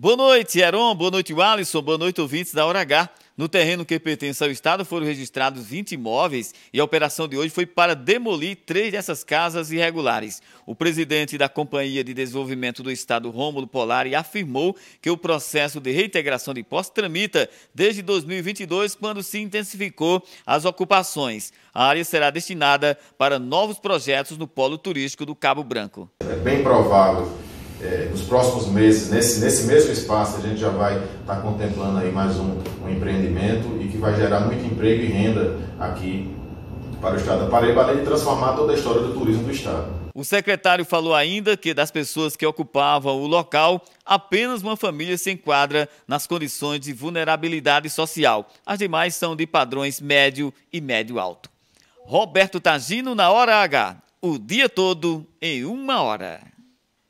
[0.00, 0.94] Boa noite, Heron.
[0.94, 1.82] Boa noite, Alisson.
[1.82, 3.10] Boa noite, ouvintes da Hora H.
[3.36, 7.50] No terreno que pertence ao Estado foram registrados 20 imóveis e a operação de hoje
[7.50, 10.40] foi para demolir três dessas casas irregulares.
[10.64, 15.90] O presidente da Companhia de Desenvolvimento do Estado, Rômulo Polari, afirmou que o processo de
[15.90, 21.52] reintegração de posse tramita desde 2022, quando se intensificou as ocupações.
[21.74, 26.08] A área será destinada para novos projetos no polo turístico do Cabo Branco.
[26.20, 27.37] É bem provável
[27.80, 31.98] é, nos próximos meses, nesse, nesse mesmo espaço, a gente já vai estar tá contemplando
[31.98, 36.34] aí mais um, um empreendimento e que vai gerar muito emprego e renda aqui
[37.00, 39.98] para o Estado da Paraíba, além de transformar toda a história do turismo do Estado.
[40.12, 45.30] O secretário falou ainda que das pessoas que ocupavam o local, apenas uma família se
[45.30, 48.48] enquadra nas condições de vulnerabilidade social.
[48.66, 51.48] As demais são de padrões médio e médio alto.
[52.04, 53.96] Roberto Tagino na Hora H.
[54.20, 56.40] O dia todo em uma hora.